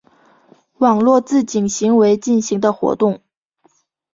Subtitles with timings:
[0.79, 3.21] 网络自警行为进行的活动。